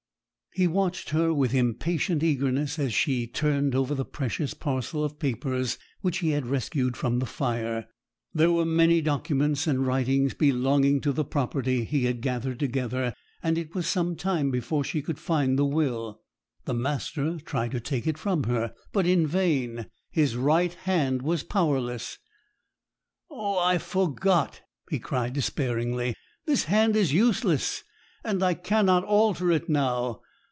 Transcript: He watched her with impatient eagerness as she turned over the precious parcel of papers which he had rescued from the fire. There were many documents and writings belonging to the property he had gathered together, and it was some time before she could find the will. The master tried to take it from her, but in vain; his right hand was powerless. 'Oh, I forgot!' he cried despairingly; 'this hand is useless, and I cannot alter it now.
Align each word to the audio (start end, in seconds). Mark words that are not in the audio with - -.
He 0.53 0.67
watched 0.67 1.11
her 1.11 1.33
with 1.33 1.53
impatient 1.53 2.21
eagerness 2.23 2.77
as 2.77 2.93
she 2.93 3.25
turned 3.25 3.73
over 3.73 3.95
the 3.95 4.03
precious 4.03 4.53
parcel 4.53 5.01
of 5.01 5.17
papers 5.17 5.77
which 6.01 6.17
he 6.17 6.31
had 6.31 6.45
rescued 6.45 6.97
from 6.97 7.19
the 7.19 7.25
fire. 7.25 7.87
There 8.33 8.51
were 8.51 8.65
many 8.65 8.99
documents 8.99 9.65
and 9.65 9.87
writings 9.87 10.33
belonging 10.33 10.99
to 11.01 11.13
the 11.13 11.23
property 11.23 11.85
he 11.85 12.03
had 12.03 12.19
gathered 12.19 12.59
together, 12.59 13.13
and 13.41 13.57
it 13.57 13.73
was 13.73 13.87
some 13.87 14.17
time 14.17 14.51
before 14.51 14.83
she 14.83 15.01
could 15.01 15.17
find 15.19 15.57
the 15.57 15.63
will. 15.63 16.19
The 16.65 16.73
master 16.73 17.39
tried 17.39 17.71
to 17.71 17.79
take 17.79 18.05
it 18.05 18.17
from 18.17 18.43
her, 18.43 18.73
but 18.91 19.05
in 19.07 19.25
vain; 19.25 19.85
his 20.11 20.35
right 20.35 20.73
hand 20.73 21.21
was 21.21 21.43
powerless. 21.43 22.17
'Oh, 23.29 23.57
I 23.57 23.77
forgot!' 23.77 24.59
he 24.89 24.99
cried 24.99 25.31
despairingly; 25.31 26.13
'this 26.45 26.65
hand 26.65 26.97
is 26.97 27.13
useless, 27.13 27.85
and 28.25 28.43
I 28.43 28.53
cannot 28.53 29.05
alter 29.05 29.49
it 29.53 29.69
now. 29.69 30.19